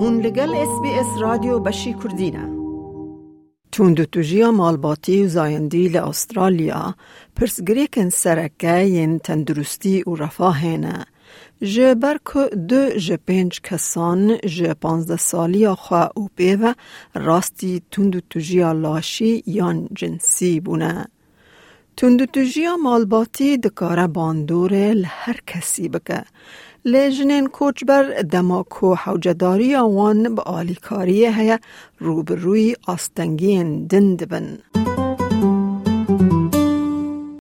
[0.00, 2.48] هون لگل اس بی اس رادیو بشی کردینه
[3.72, 6.94] توندوتوژیا مالباتی و زایندی لأسترالیا
[7.36, 11.06] پرسگریکن سرکه ین تندرستی و رفاهینه
[11.62, 16.72] جه برکو دو جه پنج کسان جه پانزده سالی خواه او بیوه
[17.14, 21.06] راستی توندوتوژیا لاشی یان جنسی بونه.
[21.96, 26.24] توندوتوژیا مالباتی دکاره باندوره لهر کسی بکه.
[26.84, 31.58] لیجنین کوچبر دماکو حوجداری آوان با آلیکاری هیا
[31.98, 34.58] روبروی آستنگین دند بن.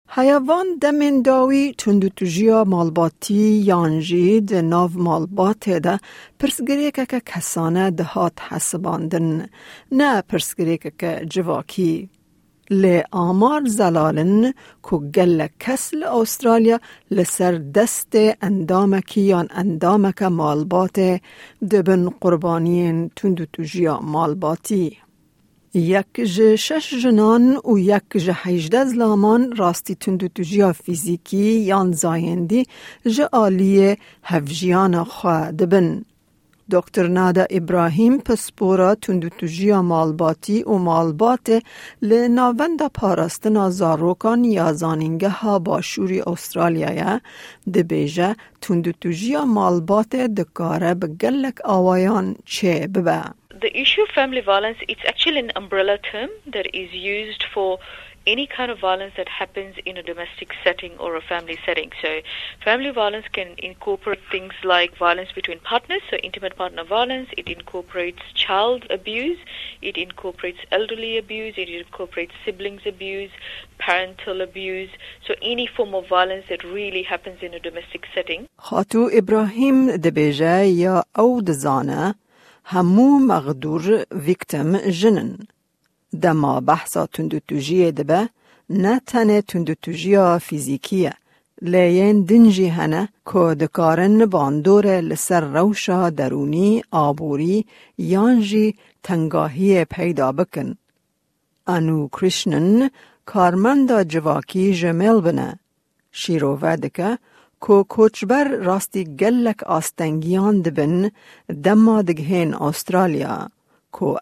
[0.10, 6.00] حیوان دمین داوی تندوتوژیا مالباتی یانجی ده ناو مالبات ده
[6.40, 9.50] پرسگری که کسانه دهات حسباندن
[9.92, 12.10] نه پرسگری که جواکی.
[12.70, 14.54] لی آمار زلالن
[14.84, 16.80] که گل کس استرالیا
[17.12, 21.00] لسر دست اندامکی یا اندامک مالبات
[21.72, 24.98] دبن قربانین تندو توجیا مالباتی.
[25.74, 32.66] یک جه شش جنان و یک جه هیجده زلامان راستی تندو توجیا فیزیکی یان زایندی
[33.06, 36.06] جه آلیه هفجیان خواه دبن.
[36.72, 41.64] دکتر نادا ابراهیم پسپورا تندوتوژیا مالباتی و مالبات
[42.02, 47.20] لناوند پاراستنا زاروکان یا زانینگه ها باشوری استرالیا
[47.74, 53.24] ده بیجه تندوتوژیا مالبات دکاره بگلک آوایان چه ببه.
[53.62, 57.80] The issue of family violence, it's actually an umbrella term that is used for
[58.27, 61.91] any kind of violence that happens in a domestic setting or a family setting.
[62.01, 62.21] So,
[62.65, 68.23] family violence can incorporate things like violence between partners, so intimate partner violence, it incorporates
[68.35, 69.39] child abuse,
[69.83, 73.31] it incorporates elderly abuse, it incorporates siblings abuse,
[73.79, 74.91] parental abuse,
[75.27, 78.47] so any form of violence that really happens in a domestic setting.
[78.59, 82.15] خاتو ابراهیم دبیجه یا او دزانه
[82.65, 85.39] همو مغدور ویکتم جنن.
[86.22, 88.30] دما بحثا تندوتوژی دبه
[88.70, 91.14] نه تنه تندوتوژیا فیزیکیه
[91.62, 97.66] لیین دنجی هنه که دکارن باندور لسر روشا درونی آبوری
[97.98, 100.76] یانجی تنگاهی پیدا بکن.
[101.68, 102.90] انو کرشنن
[103.26, 105.60] کارمندا جواکی جمیل بنه.
[106.12, 107.18] شیرو ودکه
[107.68, 111.12] که کوچبر راستی گلک آستنگیان دبن
[111.64, 113.50] دما دگهین استرالیا
[113.92, 114.18] کو.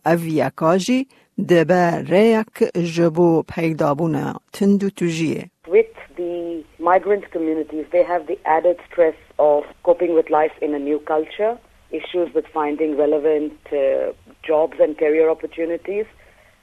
[5.68, 10.80] With the migrant communities, they have the added stress of coping with life in a
[10.80, 11.58] new culture,
[11.92, 16.06] issues with finding relevant uh, jobs and career opportunities–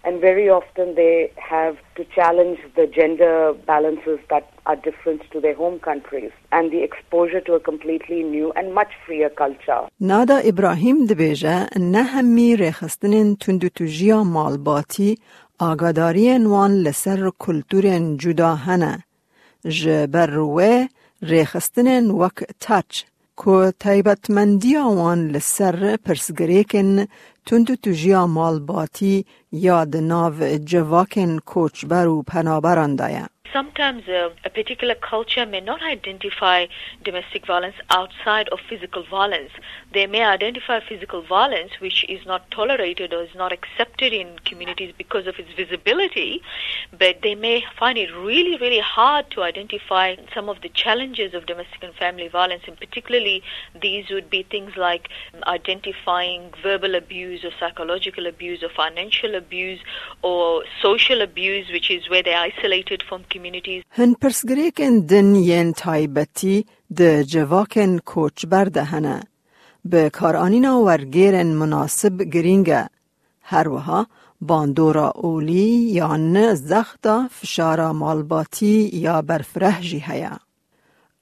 [0.05, 5.55] and very often they have to challenge the gender balances that are different to their
[5.55, 9.83] home countries and the exposure to a completely new and much freer culture.
[10.01, 15.17] Nada Ibrahim dibêje nehemî rêxistinên tundûtûjiya malbatî
[15.59, 18.95] agadariyên wan li ser kultûrên cuda hene.
[19.65, 20.89] Ji ber wê
[21.23, 22.37] rêxistinên wek
[25.01, 25.41] wan li
[27.47, 30.35] تندو تو جیا مالباتی یاد ناو
[30.71, 33.32] جواکن کوچبر و پنابران دایم.
[33.53, 36.67] Sometimes a, a particular culture may not identify
[37.05, 39.51] domestic violence outside of physical violence.
[39.93, 44.95] They may identify physical violence which is not tolerated or is not accepted in communities
[44.97, 46.41] because of its visibility,
[46.99, 51.45] but they may find it really, really hard to identify some of the challenges of
[51.45, 53.43] domestic and family violence, and particularly
[53.79, 59.81] these would be things like um, identifying verbal abuse or psychological abuse or financial abuse
[60.23, 63.25] or social abuse, which is where they're isolated from.
[63.91, 66.67] هن پرسگریکن دن ین تایبتی
[66.97, 69.23] ده جواکن کوچ برده هنه.
[69.85, 72.89] به کارانینا ورگیرن مناسب گرینگه.
[73.43, 74.07] هر وها
[74.41, 80.39] باندورا اولی یا نه زختا فشارا مالباتی یا برفره جی هیا.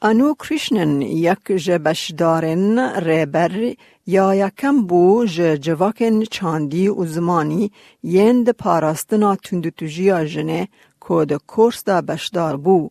[0.03, 3.75] انو کریشنن یک جبشدارن ریبر
[4.07, 5.27] یا یکم بو
[5.61, 7.71] جواکن چاندی و زمانی
[8.03, 10.69] یند پاراستنا تندوتوژیا جنه
[11.10, 12.90] که ده کورس دا بشدار بو.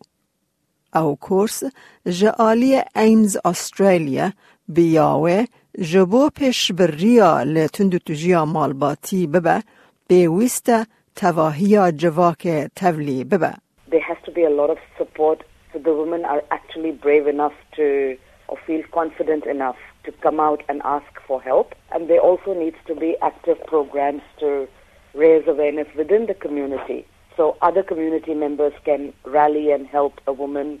[0.95, 1.63] او کورس
[2.05, 4.31] جعالی ایمز استرالیا
[4.67, 5.45] بیاوه
[5.91, 9.63] جبو پیش بریا لتندو تجیا مالباتی ببه
[10.07, 10.69] بیویست
[11.15, 13.53] تواهی جواک تولی ببه.
[13.91, 17.57] There has to be a lot of support so the women are actually brave enough
[17.77, 18.17] to
[18.47, 21.67] or feel confident enough to come out and ask for help.
[21.93, 24.67] And there also needs to be active programs to
[25.13, 27.01] raise awareness within the community
[27.36, 30.80] so other community members can rally and help a woman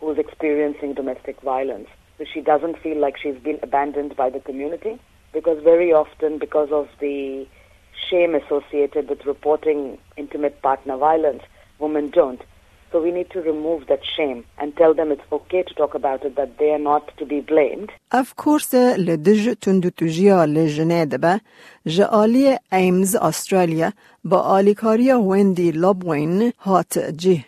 [0.00, 1.88] who is experiencing domestic violence.
[2.18, 4.98] So she doesn't feel like she's been abandoned by the community.
[5.32, 7.46] because very often, because of the
[8.08, 11.42] shame associated with reporting intimate partner violence,
[11.78, 12.40] women don't.
[12.91, 16.23] So we need to remove that shame and tell them it's okay to talk about
[16.27, 17.89] it, that they are not to be blamed.
[18.11, 21.39] Of course, لدج تندوتوجيا لجنيدبا
[21.87, 23.91] جالي ایمز استرالیا
[24.23, 27.45] با آلیکاریا ویندی لابوین هات جه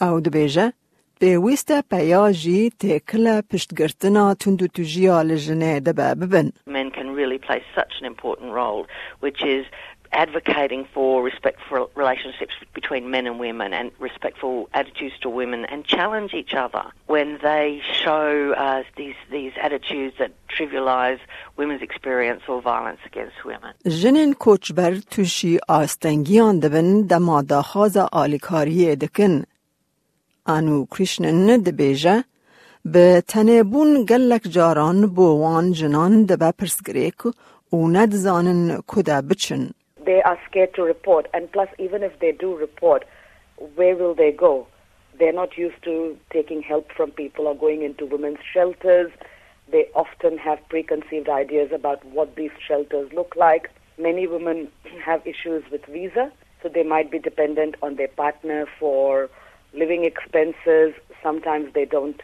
[0.00, 0.72] او دبیجه
[1.20, 6.48] پێویستە پەیاژی تێکلە پشتگرتنا تندوتوژیا لە ژنێ دەبە ببن.
[6.66, 8.82] Men can really play such an important role,
[9.24, 9.64] which is
[10.12, 16.32] advocating for respectful relationships between men and women and respectful attitudes to women and challenge
[16.34, 21.20] each other when they show uh, these these attitudes that trivialize
[21.56, 23.72] women's experience or violence against women.
[23.86, 29.46] Jinin koçber tuşi astengiyan dibin dema daxaza alikariye dikin
[30.56, 32.24] انو کریشنن دبیجه
[32.84, 37.20] به تنبون گلک جاران بوان جنان دبه پرسگریک
[37.72, 39.70] و ندزانن کده بچن.
[40.05, 43.05] They are scared to report and plus even if they do report,
[43.75, 44.67] where will they go?
[45.17, 49.11] They're not used to taking help from people or going into women's shelters.
[49.71, 53.69] They often have preconceived ideas about what these shelters look like.
[53.97, 54.69] Many women
[55.05, 59.29] have issues with visa, so they might be dependent on their partner for
[59.73, 60.93] living expenses.
[61.21, 62.21] Sometimes they don't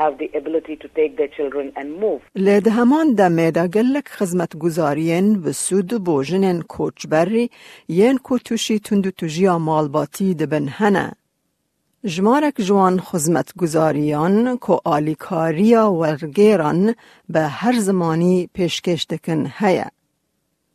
[0.00, 2.20] have the ability to take their children and move.
[2.36, 7.50] لد همان دمه دا گلک خدمت گزارین و سود بوجنن کوچ بری
[7.88, 11.12] ین کو توشی تندو توجیا مالباتی دبن هنه.
[12.04, 16.94] جمارک جوان خدمت گزاریان کو آلیکاریا ورگیران
[17.28, 19.90] به هر زمانی پیشکش دکن هیه.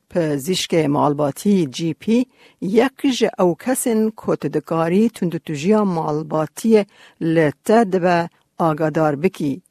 [0.10, 2.26] پزیشک مالباتی جی پی
[2.62, 6.86] یک ج او کسین کتدکاری تندتوجیا مالباتی
[7.22, 9.63] لته دبه آگادار بکی.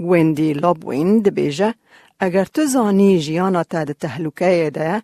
[0.00, 1.74] ویندی لابوین دبیجه
[2.20, 5.02] اگر تو زانی جیانا تا ده تحلوکه ده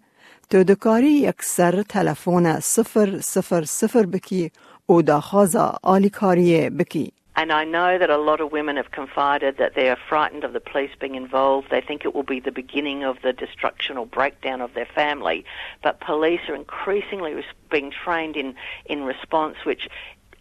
[0.50, 4.50] تو دکاری یک سر تلفون صفر صفر صفر بکی
[4.86, 7.12] او داخازا آلیکاریه بکی.
[7.36, 10.54] And I know that a lot of women have confided that they are frightened of
[10.54, 11.68] the police being involved.
[11.68, 15.44] They think it will be the beginning of the destruction or breakdown of their family.
[15.82, 18.54] But police are increasingly being trained in,
[18.86, 19.86] in response, which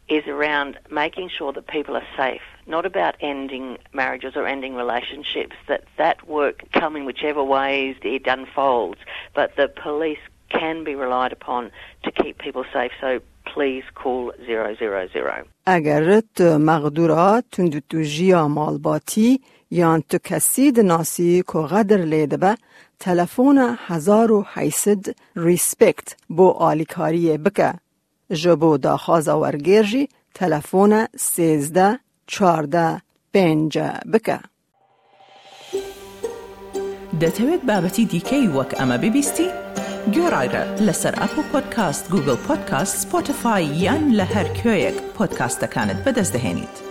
[0.10, 5.56] is around making sure that people are safe, not about ending marriages or ending relationships,
[5.68, 9.00] that that work come in whichever ways it unfolds.
[9.34, 11.72] But the police can be relied upon
[12.04, 12.92] to keep people safe.
[13.02, 15.44] So please call 000.
[15.66, 19.40] اگر تو مغدورا تندو جیا مالباتی
[19.72, 22.58] یا تو کسی ناسی که غدر لیده به
[23.00, 27.74] تلفون هزار و حیصد ریسپکت بو آلیکاری بکه.
[28.33, 33.03] جبو دا خازا ورگیرجی تلفون سیزده چارده
[33.35, 33.79] پنج
[34.13, 34.41] بکه.
[37.21, 39.49] دەتەوێت بابەتی دیکەی وەک ئەمە ببیستی؟
[40.15, 46.90] گۆڕایرە لەسەر ئەپ و پۆدکاست گوگل پۆدکاست سپۆتفاای یان لە هەر کوێیەک پۆدکاستەکانت بەدەستدەێنیت.